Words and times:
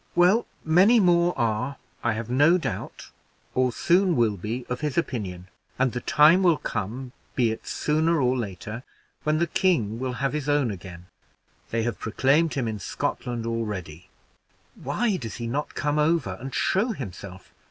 "Well, 0.15 0.47
many 0.65 0.99
more 0.99 1.37
are, 1.37 1.77
I 2.03 2.13
have 2.13 2.27
no 2.27 2.57
doubt, 2.57 3.11
or 3.53 3.71
soon 3.71 4.15
will 4.15 4.35
be, 4.35 4.65
of 4.65 4.81
his 4.81 4.97
opinion; 4.97 5.47
and 5.77 5.91
the 5.91 6.01
time 6.01 6.41
will 6.41 6.57
come, 6.57 7.11
be 7.35 7.51
it 7.51 7.67
sooner 7.67 8.19
or 8.19 8.35
later, 8.35 8.81
when 9.21 9.37
the 9.37 9.45
king 9.45 9.99
will 9.99 10.13
have 10.13 10.33
his 10.33 10.49
own 10.49 10.71
again. 10.71 11.05
They 11.69 11.83
have 11.83 11.99
proclaimed 11.99 12.55
him 12.55 12.67
in 12.67 12.79
Scotland 12.79 13.45
already. 13.45 14.09
Why 14.73 15.17
does 15.17 15.35
he 15.35 15.45
not 15.45 15.75
come 15.75 15.99
over 15.99 16.35
and 16.41 16.51
show 16.55 16.93
himself? 16.93 17.53